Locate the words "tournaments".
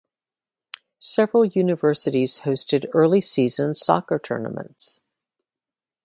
4.17-4.99